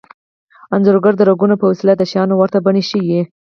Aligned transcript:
انځورګر 0.73 1.13
د 1.17 1.21
رنګونو 1.29 1.55
په 1.61 1.65
وسیله 1.71 1.93
د 1.97 2.03
شیانو 2.11 2.33
ورته 2.37 2.57
بڼې 2.65 2.83
ښيي 2.89 3.21